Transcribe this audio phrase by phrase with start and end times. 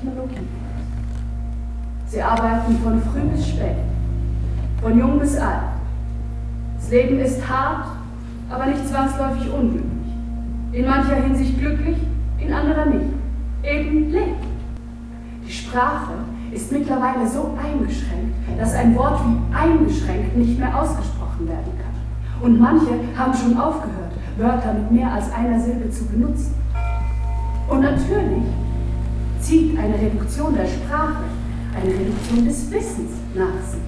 [0.00, 0.48] Technologie.
[2.06, 3.76] Sie arbeiten von früh bis spät,
[4.80, 5.74] von jung bis alt.
[6.76, 7.86] Das Leben ist hart,
[8.48, 9.84] aber nicht zwangsläufig unglücklich.
[10.72, 11.98] In mancher Hinsicht glücklich,
[12.38, 13.12] in anderer nicht.
[13.62, 14.42] Eben lebt.
[15.46, 16.14] Die Sprache
[16.50, 22.42] ist mittlerweile so eingeschränkt, dass ein Wort wie eingeschränkt nicht mehr ausgesprochen werden kann.
[22.42, 26.54] Und manche haben schon aufgehört, Wörter mit mehr als einer Silbe zu benutzen.
[27.68, 28.44] Und natürlich
[29.40, 31.24] zieht eine Reduktion der Sprache
[31.74, 33.80] eine Reduktion des Wissens nach sich.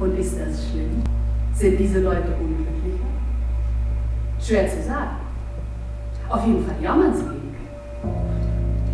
[0.00, 1.02] Und ist das schlimm?
[1.54, 3.06] Sind diese Leute unglücklicher?
[4.40, 5.16] Schwer zu sagen.
[6.28, 7.58] Auf jeden Fall jammern sie weniger.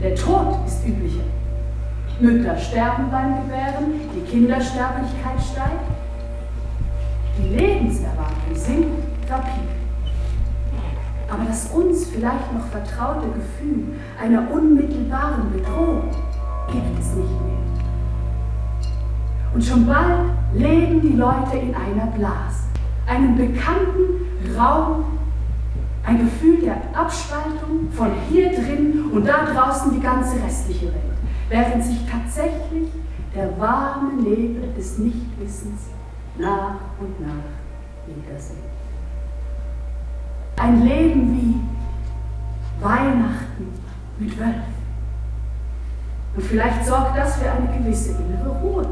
[0.03, 1.25] Der Tod ist üblicher.
[2.21, 5.85] Mütter sterben beim Gebären, die Kindersterblichkeit steigt,
[7.37, 9.84] die Lebenserwartung sinkt rapide.
[11.35, 16.05] Aber das uns vielleicht noch vertraute Gefühl einer unmittelbaren Bedrohung
[16.71, 17.59] gibt es nicht mehr.
[19.53, 22.69] Und schon bald leben die Leute in einer Blase,
[23.09, 25.07] einem bekannten Raum,
[26.05, 31.19] ein Gefühl der Abspaltung von hier drin und da draußen die ganze restliche Welt,
[31.49, 32.91] während sich tatsächlich
[33.35, 35.89] der warme Nebel des Nichtwissens
[36.39, 38.63] nach und nach wiedersenkt.
[40.65, 43.69] Ein Leben wie Weihnachten
[44.19, 44.75] mit Wölfen.
[46.35, 48.87] Und vielleicht sorgt das für eine gewisse innere Ruhe.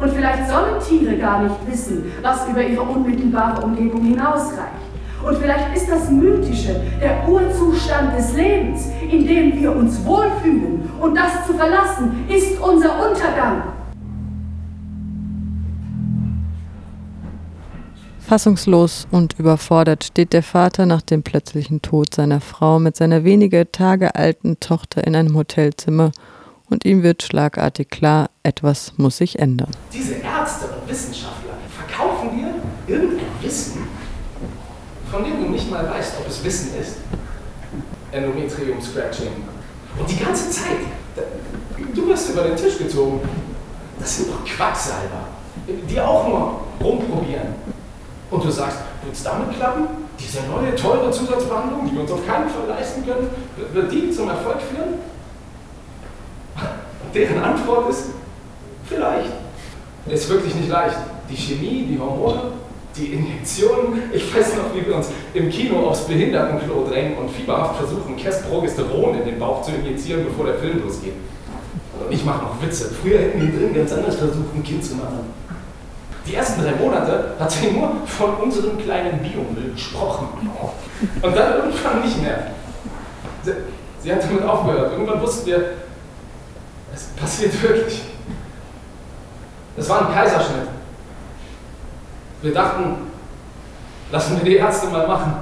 [0.00, 4.88] Und vielleicht sollen Tiere gar nicht wissen, was über ihre unmittelbare Umgebung hinausreicht.
[5.22, 10.88] Und vielleicht ist das Mythische der Urzustand des Lebens, in dem wir uns wohlfühlen.
[10.98, 13.62] Und das zu verlassen, ist unser Untergang.
[18.30, 23.72] Fassungslos und überfordert steht der Vater nach dem plötzlichen Tod seiner Frau mit seiner wenige
[23.72, 26.12] Tage alten Tochter in einem Hotelzimmer
[26.68, 29.72] und ihm wird schlagartig klar, etwas muss sich ändern.
[29.92, 32.54] Diese Ärzte und Wissenschaftler verkaufen dir
[32.86, 33.82] irgendein Wissen,
[35.10, 36.98] von dem du nicht mal weißt, ob es Wissen ist.
[38.12, 39.42] Endometrium Scratching.
[39.98, 40.78] Und die ganze Zeit,
[41.92, 43.22] du wirst über den Tisch gezogen.
[43.98, 45.26] Das sind doch Quacksalber,
[45.66, 47.69] die auch nur rumprobieren.
[48.30, 49.88] Und du sagst, wird es damit klappen?
[50.18, 53.28] Diese neue, teure Zusatzbehandlung, die wir uns auf keinen Fall leisten können,
[53.72, 54.94] wird die zum Erfolg führen?
[57.14, 58.04] Deren Antwort ist,
[58.84, 59.32] vielleicht.
[60.06, 60.96] Ist wirklich nicht leicht.
[61.28, 62.52] Die Chemie, die Hormone,
[62.96, 64.02] die Injektionen.
[64.12, 68.16] Ich weiß noch, wie wir uns im Kino aufs Behindertenklo drängen und fieberhaft versuchen,
[68.48, 71.14] Progesteron in den Bauch zu injizieren, bevor der Film losgeht.
[72.04, 72.90] Und ich mache noch Witze.
[73.00, 75.32] Früher hätten die drin ganz anders versucht, ein Kind zu machen.
[76.30, 80.28] Die ersten drei Monate hat sie nur von unserem kleinen Biomüll gesprochen.
[81.22, 82.52] Und dann irgendwann nicht mehr.
[83.42, 83.52] Sie,
[84.00, 84.92] sie hat damit aufgehört.
[84.92, 85.72] Irgendwann wussten wir,
[86.94, 88.02] es passiert wirklich.
[89.76, 90.68] Es war ein Kaiserschnitt.
[92.42, 93.10] Wir dachten,
[94.12, 95.34] lassen wir die Ärzte mal machen.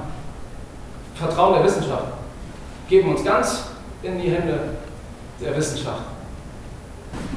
[1.13, 2.05] Vertrauen der Wissenschaft.
[2.87, 3.65] Geben uns ganz
[4.01, 4.59] in die Hände
[5.39, 6.01] der Wissenschaft.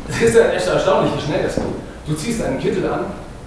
[0.09, 1.65] Es ist ja echt erstaunlich, wie schnell das geht.
[2.07, 3.05] Du ziehst einen Kittel an,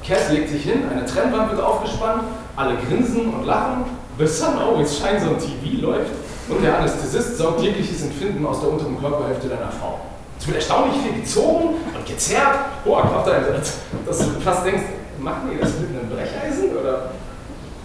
[0.08, 2.24] Cass legt sich hin, eine Trennwand wird aufgespannt,
[2.56, 3.86] alle grinsen und lachen,
[4.18, 6.12] The Sun Always Shines on TV läuft
[6.48, 10.00] und der Anästhesist saugt jegliches Empfinden aus der unteren Körperhälfte deiner Frau.
[10.40, 14.84] Es wird erstaunlich viel gezogen und gezerrt, hoher Krafteinsatz, dass du fast denkst,
[15.20, 17.12] machen die das mit einem Brecheisen oder?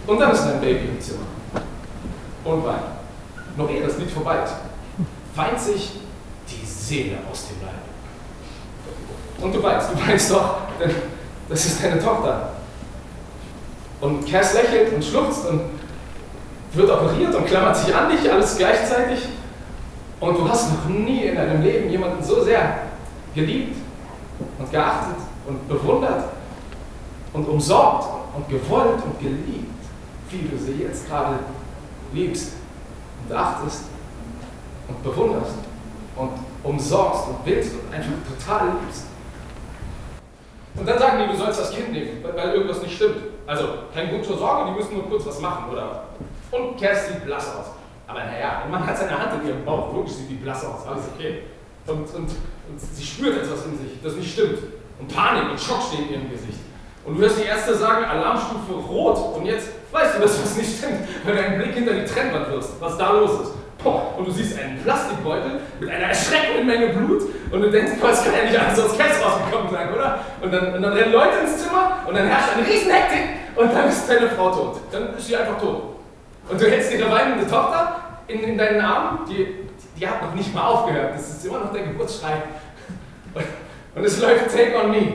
[0.06, 1.26] Und dann ist dein Baby im Zimmer
[2.44, 2.82] und weint.
[3.56, 4.54] Noch ehe das Lied vorbei ist,
[5.34, 6.00] weint sich
[6.48, 7.74] die Seele aus dem Leib.
[9.40, 10.90] Und du weinst, du weinst doch, denn
[11.50, 12.52] das ist deine Tochter.
[14.00, 15.62] Und Cass lächelt und schluchzt und
[16.72, 19.28] wird operiert und klammert sich an dich, alles gleichzeitig.
[20.20, 22.82] Und du hast noch nie in deinem Leben jemanden so sehr
[23.34, 23.76] geliebt
[24.58, 25.16] und geachtet
[25.46, 26.24] und bewundert
[27.32, 28.06] und umsorgt
[28.36, 29.66] und gewollt und geliebt,
[30.30, 31.40] wie du sie jetzt gerade
[32.12, 32.52] liebst
[33.28, 33.84] und achtest
[34.88, 35.54] und bewunderst
[36.16, 36.30] und
[36.62, 39.04] umsorgst und willst und einfach total liebst.
[40.74, 43.16] Und dann sagen die, du sollst das Kind nehmen, weil irgendwas nicht stimmt.
[43.46, 46.04] Also, kein Grund zur Sorge, die müssen nur kurz was machen, oder?
[46.50, 47.66] Und Kerstin sieht blass aus.
[48.06, 50.86] Aber naja, ein Mann hat seine Hand in ihrem Bauch, logisch sieht die blass aus,
[50.86, 51.42] alles okay.
[51.86, 54.58] Und, und, und sie spürt etwas in sich, das nicht stimmt.
[54.98, 56.58] Und Panik und Schock stehen in ihrem Gesicht.
[57.04, 59.36] Und du hörst die Ärzte sagen, Alarmstufe rot.
[59.36, 62.50] Und jetzt weißt du, dass was nicht stimmt, wenn du einen Blick hinter die Trennwand
[62.50, 63.52] wirst, was da los ist.
[63.84, 68.34] Und du siehst einen Plastikbeutel mit einer erschreckenden Menge Blut und du denkst, was kann
[68.34, 70.20] ja nicht alles aus Kess rausgekommen sein, oder?
[70.40, 73.22] Und dann, und dann rennen Leute ins Zimmer und dann herrscht eine riesen Hektik
[73.56, 74.80] und dann ist deine Frau tot.
[74.92, 75.96] Dann ist sie einfach tot.
[76.50, 79.68] Und du hältst ihre weinende Tochter in, in deinen Armen, die,
[79.98, 81.14] die hat noch nicht mal aufgehört.
[81.14, 82.42] Das ist immer noch der Geburtsschrei.
[83.34, 83.44] Und,
[83.94, 85.12] und es läuft Take on Me.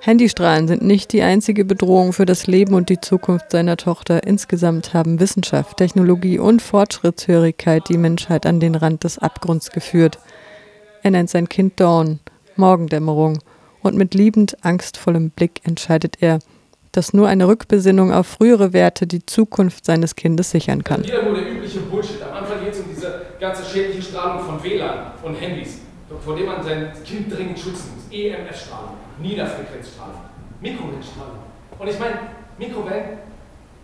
[0.00, 4.24] Handystrahlen sind nicht die einzige Bedrohung für das Leben und die Zukunft seiner Tochter.
[4.24, 10.18] Insgesamt haben Wissenschaft, Technologie und Fortschrittshörigkeit die Menschheit an den Rand des Abgrunds geführt.
[11.02, 12.20] Er nennt sein Kind Dawn,
[12.56, 13.40] Morgendämmerung,
[13.82, 16.40] und mit liebend angstvollem Blick entscheidet er,
[16.92, 21.04] dass nur eine Rückbesinnung auf frühere Werte die Zukunft seines Kindes sichern kann.
[21.04, 22.22] Wieder nur der übliche Bullshit.
[22.22, 25.78] Am Anfang geht es um diese ganze schädliche Strahlung von WLAN und Handys,
[26.24, 28.04] vor dem man sein Kind dringend schützen muss.
[28.10, 30.20] EMF-Strahlung, Niederfrequenzstrahlung,
[30.60, 31.38] Mikrowellenstrahlung.
[31.78, 32.18] Und ich meine,
[32.56, 33.18] Mikrowellen,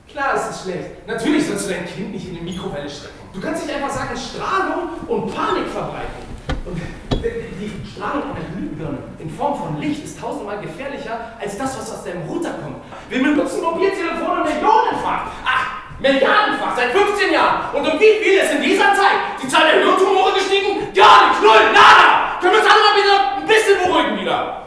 [0.08, 1.06] klar ist es schlecht.
[1.06, 3.14] Natürlich sollst du dein Kind nicht in eine Mikrowelle stecken.
[3.32, 6.24] Du kannst nicht einfach sagen, Strahlung und Panik verbreiten.
[6.64, 6.80] Und
[7.24, 12.04] die Strahlung einer Glühbirne in Form von Licht ist tausendmal gefährlicher als das, was aus
[12.04, 12.76] deinem Router kommt.
[13.08, 15.26] Wir benutzen Mobiltelefone millionenfach.
[15.44, 17.74] Ach, Milliardenfach, seit 15 Jahren.
[17.74, 20.92] Und um wie viel ist in dieser Zeit die Zahl der Hirntumore gestiegen?
[20.92, 22.38] Gar nicht, null, nada.
[22.40, 24.62] Können wir uns alle mal wieder ein bisschen beruhigen wieder.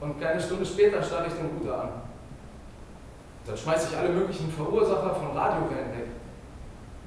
[0.00, 1.88] Und keine Stunde später starte ich den Router an.
[3.46, 6.06] Dann schmeiße ich alle möglichen Verursacher von Radiowellen weg.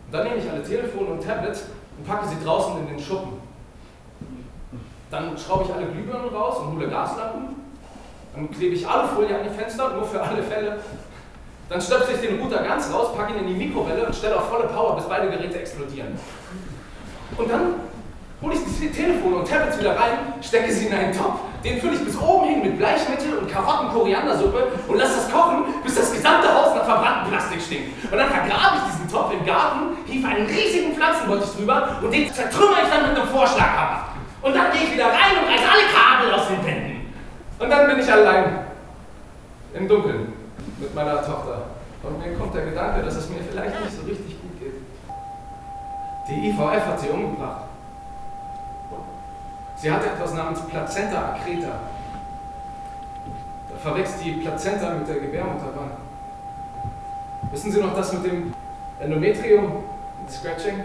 [0.06, 1.66] Und dann nehme ich alle Telefone und Tablets
[1.98, 3.42] und packe sie draußen in den Schuppen.
[5.10, 7.56] Dann schraube ich alle Glühbirnen raus und hole Gaslampen.
[8.36, 10.80] Dann klebe ich alle Folie an die Fenster, nur für alle Fälle.
[11.70, 14.50] Dann stöpsel ich den Router ganz raus, packe ihn in die Mikrowelle und stelle auf
[14.50, 16.18] volle Power, bis beide Geräte explodieren.
[17.38, 17.76] Und dann
[18.92, 22.48] Telefone und Tablets wieder rein, stecke sie in einen Topf, den fülle ich bis oben
[22.48, 27.32] hin mit Bleichmittel und Karotten-Koriandersuppe und lasse das kochen, bis das gesamte Haus nach verbranntem
[27.32, 28.12] Plastik stinkt.
[28.12, 32.34] Und dann vergrabe ich diesen Topf im Garten, hief einen riesigen Pflanzenbottich drüber und den
[32.34, 34.08] zertrümmer ich dann mit einem Vorschlaghammer.
[34.42, 37.14] Und dann gehe ich wieder rein und reiße alle Kabel aus den Wänden.
[37.60, 38.60] Und dann bin ich allein.
[39.74, 40.34] Im Dunkeln.
[40.80, 41.64] Mit meiner Tochter.
[42.04, 44.74] Und mir kommt der Gedanke, dass es mir vielleicht nicht so richtig gut geht.
[46.28, 47.64] Die IVF hat sie umgebracht.
[49.84, 51.74] Sie hatte etwas namens Plazenta accreta.
[53.70, 55.92] Da verwechselt die Plazenta mit der Gebärmutterwand.
[57.52, 58.54] Wissen Sie noch das mit dem
[59.02, 59.84] Endometrium,
[60.22, 60.84] mit Scratching?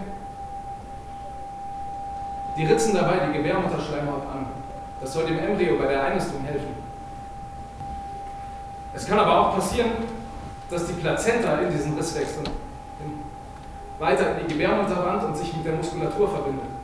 [2.57, 4.47] Die ritzen dabei die Gebärmutterschleimhaut an.
[4.99, 6.75] Das soll dem Embryo bei der Einnistung helfen.
[8.93, 9.91] Es kann aber auch passieren,
[10.69, 12.49] dass die Plazenta in diesen Riss wächst und
[13.97, 16.78] weiter in die Gebärmutterwand und sich mit der Muskulatur verbindet.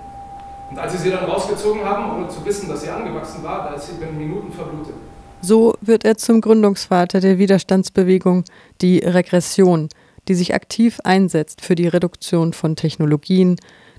[0.71, 3.75] Und als sie sie dann rausgezogen haben, ohne zu wissen, dass sie angewachsen war, da
[3.75, 4.95] ist sie binnen Minuten verblutet.
[5.41, 8.45] So wird er zum Gründungsvater der Widerstandsbewegung,
[8.81, 9.89] die Regression,
[10.27, 13.57] die sich aktiv einsetzt für die Reduktion von Technologien,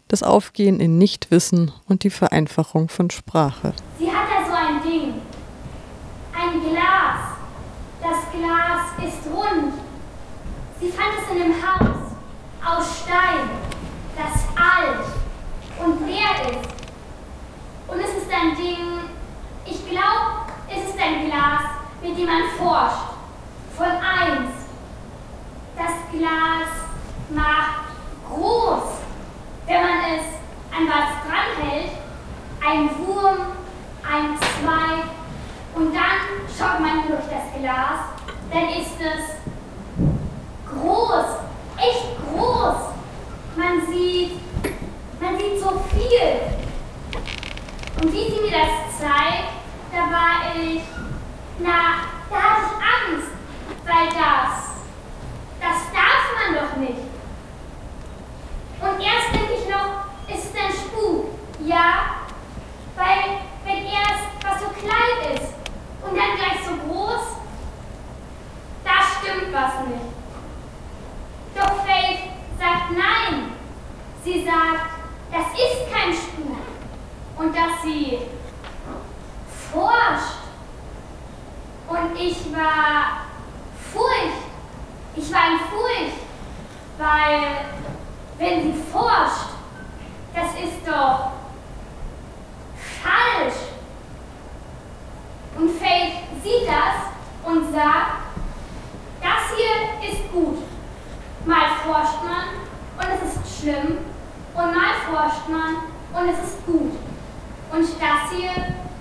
[0.08, 3.72] das Aufgehen in Nichtwissen und die Vereinfachung von Sprache.
[3.98, 5.14] Sie hat da so ein Ding.
[6.32, 7.36] Ein Glas.
[8.02, 9.72] Das Glas ist rund.
[10.80, 11.96] Sie fand es in einem Haus
[12.64, 13.50] aus Stein,
[14.16, 15.05] das alt
[15.84, 16.68] und leer ist.
[17.88, 19.10] Und es ist ein Ding,
[19.64, 21.62] ich glaube, es ist ein Glas,
[22.02, 23.14] mit dem man forscht.
[23.76, 24.52] Von eins.
[25.76, 26.68] Das Glas
[27.30, 27.86] macht
[28.28, 28.82] groß,
[29.66, 30.24] wenn man es
[30.74, 31.92] an was dranhält.
[32.66, 33.52] Ein Wurm,
[34.02, 35.04] ein Zweig
[35.74, 38.00] und dann schaut man durch das Glas,
[38.50, 39.36] dann ist es
[40.72, 41.26] groß,
[41.76, 42.76] echt groß.
[43.56, 44.45] Man sieht
[45.20, 46.40] man sieht so viel.
[48.00, 49.48] Und wie sie mir das zeigt,
[49.92, 50.82] da war ich,
[51.58, 53.30] na, da hatte ich Angst,
[53.84, 54.76] weil das,
[55.60, 57.06] das darf man doch nicht.
[58.80, 61.26] Und erst denke ich noch, ist es ein Spuk?
[61.64, 62.26] Ja,
[62.94, 65.54] weil wenn erst was so klein ist
[66.02, 67.36] und dann gleich so groß,
[68.84, 70.16] da stimmt was nicht.
[71.56, 73.52] Doch Faith sagt nein.
[74.22, 74.90] Sie sagt,
[75.32, 76.58] das ist kein Spuk.
[77.38, 78.18] Und dass sie
[79.72, 80.38] forscht.
[81.88, 83.26] Und ich war
[83.92, 84.46] Furcht.
[85.16, 86.18] Ich war in Furcht,
[86.98, 87.40] weil
[88.38, 89.48] wenn sie forscht,
[90.34, 91.30] das ist doch
[93.02, 93.54] falsch.
[95.56, 98.26] Und Faith sieht das und sagt,
[99.22, 100.58] das hier ist gut.
[101.46, 102.58] Mal forscht man
[102.98, 103.98] und es ist schlimm
[104.54, 105.76] und mal forscht man
[106.12, 106.92] und es ist gut.
[107.72, 108.52] Und das hier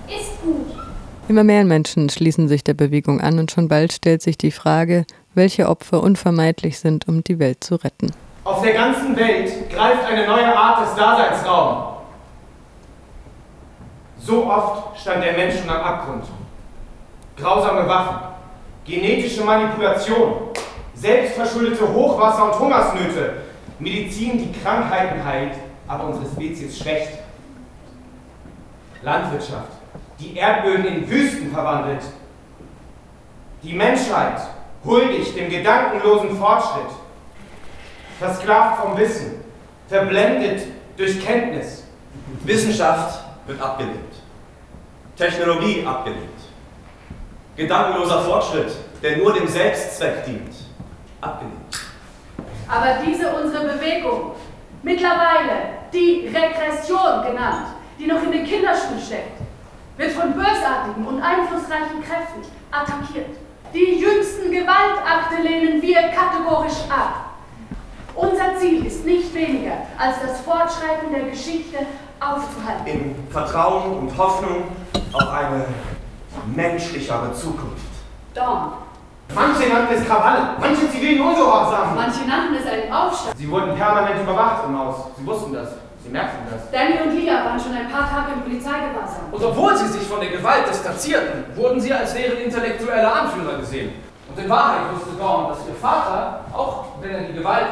[0.08, 0.85] ist gut.
[1.28, 5.04] Immer mehr Menschen schließen sich der Bewegung an und schon bald stellt sich die Frage,
[5.34, 8.12] welche Opfer unvermeidlich sind, um die Welt zu retten.
[8.44, 11.96] Auf der ganzen Welt greift eine neue Art des Daseinsraums.
[14.20, 16.24] So oft stand der Mensch schon am Abgrund.
[17.36, 18.18] Grausame Waffen,
[18.84, 20.32] genetische Manipulation,
[20.94, 23.42] Selbstverschuldete Hochwasser und Hungersnöte.
[23.80, 25.54] Medizin, die Krankheiten heilt,
[25.88, 27.18] aber unsere Spezies schwächt.
[29.02, 29.72] Landwirtschaft,
[30.18, 32.02] die Erdböden in Wüsten verwandelt.
[33.62, 34.40] Die Menschheit,
[34.84, 36.90] huldigt dem gedankenlosen Fortschritt.
[38.18, 39.44] Versklavt vom Wissen,
[39.88, 40.62] verblendet
[40.96, 41.84] durch Kenntnis.
[42.44, 43.96] Wissenschaft wird abgelehnt.
[45.16, 46.22] Technologie abgelehnt.
[47.56, 50.54] Gedankenloser Fortschritt, der nur dem Selbstzweck dient,
[51.20, 51.56] abgelehnt.
[52.68, 54.32] Aber diese unsere Bewegung,
[54.82, 57.68] mittlerweile die Regression genannt,
[57.98, 59.35] die noch in den Kinderschuhen steckt,
[59.96, 63.36] wird von bösartigen und einflussreichen Kräften attackiert.
[63.74, 67.30] Die jüngsten Gewaltakte lehnen wir kategorisch ab.
[68.14, 71.78] Unser Ziel ist nicht weniger, als das Fortschreiten der Geschichte
[72.18, 72.86] aufzuhalten.
[72.86, 74.68] In Vertrauen und Hoffnung
[75.12, 75.66] auf eine
[76.54, 77.84] menschlichere Zukunft.
[78.32, 78.72] Dawn.
[79.34, 81.94] Manche nannten es Krawalle, manche zivilen Ungehorsam.
[81.96, 83.36] Manche nannten es einen Aufstand.
[83.36, 84.96] Sie wurden permanent überwacht im Haus.
[85.18, 85.68] Sie wussten das.
[86.06, 86.70] Sie merkten das.
[86.70, 89.26] Danny und Lia waren schon ein paar Tage im Polizeigewahrsam.
[89.32, 93.90] Und obwohl sie sich von der Gewalt distanzierten, wurden sie als deren intellektuelle Anführer gesehen.
[94.28, 97.66] Und in Wahrheit wusste Dawn, dass ihr Vater, auch wenn er die Gewalt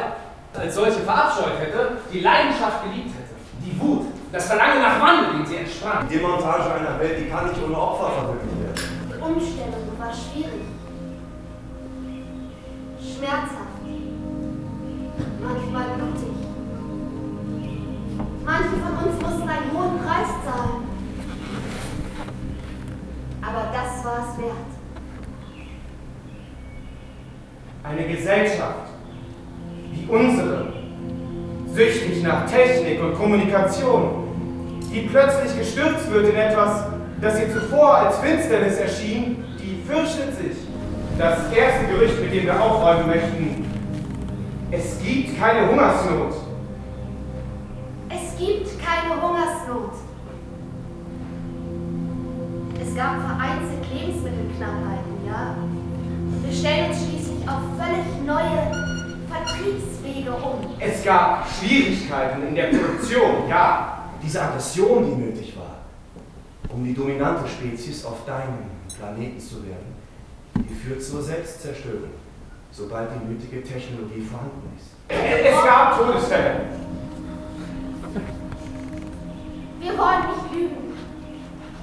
[0.53, 3.35] als solche verabscheut hätte, die Leidenschaft geliebt hätte.
[3.63, 6.05] Die Wut, das Verlangen nach Wandel, den sie entsprang.
[6.09, 9.07] Die Demontage einer Welt, die kann nicht ohne Opfer verwirklicht werden.
[9.07, 10.67] Die Umstellung war schwierig.
[12.99, 13.65] Schmerzhaft.
[15.41, 16.14] Manchmal blutig.
[18.45, 20.83] Manche von uns mussten einen hohen Preis zahlen.
[23.41, 24.71] Aber das war es wert.
[27.83, 28.89] Eine Gesellschaft
[29.91, 30.73] wie unsere,
[31.73, 36.85] süchtig nach Technik und Kommunikation, die plötzlich gestürzt wird in etwas,
[37.21, 40.57] das ihr zuvor als Finsternis erschien, die fürchtet sich.
[41.17, 43.65] Das erste Gerücht, mit dem wir aufräumen möchten,
[44.69, 46.44] es gibt keine Hungersnot.
[49.05, 49.91] Keine Hungersnot.
[52.81, 55.55] Es gab vereinzelt Lebensmittelknappheiten, ja.
[55.59, 58.71] Und wir stellen uns schließlich auf völlig neue
[59.29, 60.75] Vertriebswege um.
[60.79, 64.05] Es gab Schwierigkeiten in der Produktion, ja.
[64.23, 65.75] Diese Aggression, die nötig war,
[66.69, 68.57] um die dominante Spezies auf deinem
[68.97, 69.93] Planeten zu werden,
[70.55, 72.09] die führt zur Selbstzerstörung,
[72.71, 74.95] sobald die nötige Technologie vorhanden ist.
[75.09, 76.61] Es gab Todesfälle.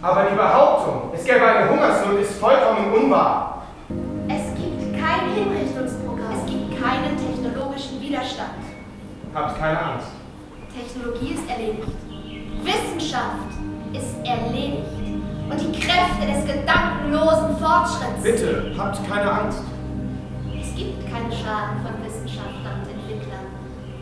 [0.02, 3.62] Aber die Behauptung, es gäbe eine Hungersnot, ist vollkommen unwahr.
[4.28, 6.35] Es gibt kein Hinrichtungsprogramm.
[6.35, 8.59] Es gibt keinen technologischen Widerstand.
[9.32, 10.09] Habt keine Angst.
[10.75, 11.87] Technologie ist erledigt.
[12.64, 13.54] Wissenschaft
[13.92, 14.90] ist erledigt.
[15.49, 18.23] Und die Kräfte des gedankenlosen Fortschritts.
[18.25, 19.62] Bitte, habt keine Angst.
[20.61, 23.47] Es gibt keinen Schaden von Wissenschaftlern und Entwicklern,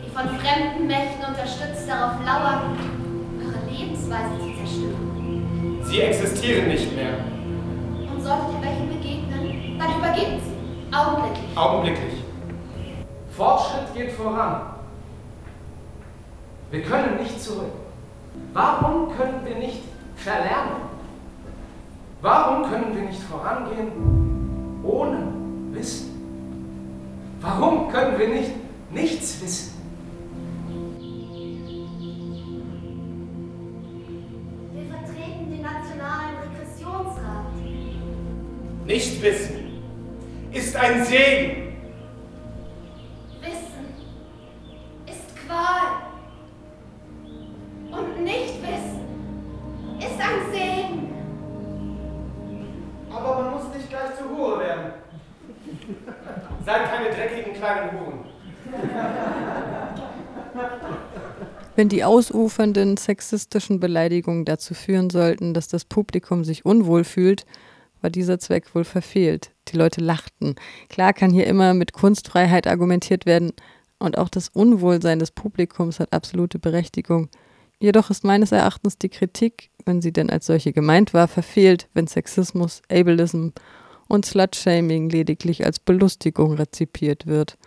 [0.03, 2.75] die von fremden Mächten unterstützt darauf lauern,
[3.37, 5.10] eure Lebensweise zu zerstören.
[5.91, 7.15] Sie existieren nicht mehr.
[8.09, 10.95] Und solltet ihr welchen begegnen, dann übergebt sie.
[10.95, 11.57] Augenblicklich.
[11.57, 12.23] Augenblicklich.
[13.35, 14.61] Fortschritt geht voran.
[16.71, 17.73] Wir können nicht zurück.
[18.53, 19.81] Warum können wir nicht
[20.15, 20.79] verlernen?
[22.21, 23.91] Warum können wir nicht vorangehen
[24.83, 25.27] ohne
[25.73, 26.09] Wissen?
[27.41, 28.51] Warum können wir nicht
[28.91, 29.73] nichts wissen?
[40.91, 41.73] Ein Segen.
[43.41, 43.85] Wissen
[45.05, 46.01] ist Qual.
[47.91, 49.01] Und Nichtwissen
[49.99, 51.09] ist ein Segen.
[53.09, 54.93] Aber man muss nicht gleich zur Hure werden.
[56.65, 58.19] Seid keine dreckigen kleinen Huren.
[61.75, 67.45] Wenn die ausufernden sexistischen Beleidigungen dazu führen sollten, dass das Publikum sich unwohl fühlt,
[68.01, 69.51] war dieser Zweck wohl verfehlt.
[69.69, 70.55] Die Leute lachten.
[70.89, 73.53] Klar kann hier immer mit Kunstfreiheit argumentiert werden
[73.99, 77.29] und auch das Unwohlsein des Publikums hat absolute Berechtigung.
[77.79, 82.07] Jedoch ist meines Erachtens die Kritik, wenn sie denn als solche gemeint war, verfehlt, wenn
[82.07, 83.49] Sexismus, Ableism
[84.07, 87.57] und Slutshaming lediglich als Belustigung rezipiert wird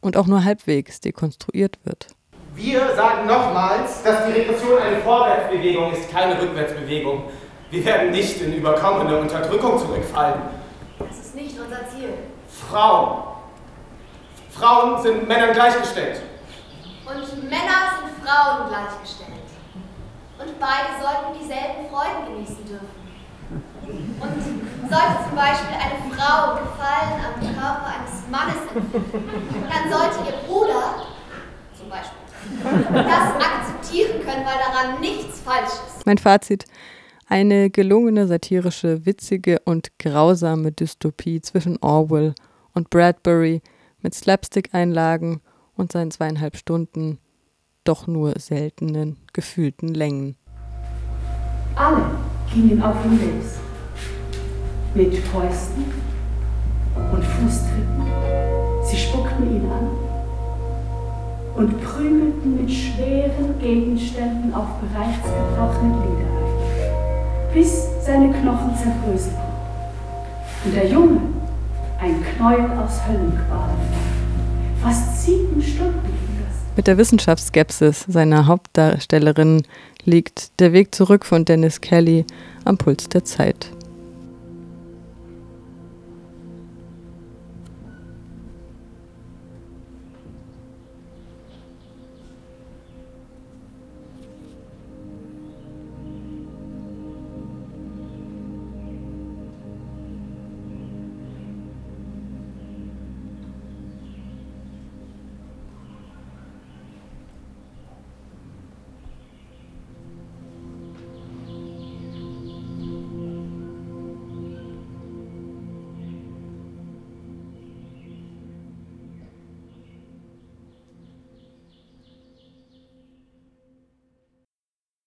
[0.00, 2.08] und auch nur halbwegs dekonstruiert wird.
[2.54, 7.24] Wir sagen nochmals, dass die Regression eine Vorwärtsbewegung ist, keine Rückwärtsbewegung.
[7.72, 10.42] Wir werden nicht in überkommene Unterdrückung zurückfallen.
[10.98, 12.12] Das ist nicht unser Ziel.
[12.46, 13.22] Frauen.
[14.50, 16.20] Frauen sind Männern gleichgestellt.
[17.06, 19.48] Und Männer sind Frauen gleichgestellt.
[20.38, 23.02] Und beide sollten dieselben Freuden genießen dürfen.
[24.20, 30.46] Und sollte zum Beispiel eine Frau Gefallen am Körper eines Mannes empfinden, dann sollte ihr
[30.46, 31.06] Bruder
[31.74, 32.18] zum Beispiel
[32.92, 36.04] das akzeptieren können, weil daran nichts falsch ist.
[36.04, 36.66] Mein Fazit.
[37.32, 42.34] Eine gelungene, satirische, witzige und grausame Dystopie zwischen Orwell
[42.74, 43.62] und Bradbury
[44.02, 45.40] mit Slapstick-Einlagen
[45.74, 47.16] und seinen zweieinhalb Stunden
[47.84, 50.36] doch nur seltenen, gefühlten Längen.
[51.74, 52.04] Alle
[52.52, 53.56] gingen auf ihn los.
[54.94, 55.84] Mit Fäusten
[57.14, 58.04] und Fußtritten.
[58.84, 59.88] Sie spuckten ihn an
[61.56, 66.51] und prügelten mit schweren Gegenständen auf bereits gebrochene Glieder
[67.52, 69.40] bis seine Knochen zerbröselten
[70.64, 71.20] und der Junge
[72.00, 73.76] ein Knäuel aus Höllenqualen.
[74.82, 76.76] Fast sieben Stunden ging das.
[76.76, 79.62] Mit der Wissenschaftsskepsis seiner Hauptdarstellerin
[80.04, 82.24] liegt der Weg zurück von Dennis Kelly
[82.64, 83.70] am Puls der Zeit.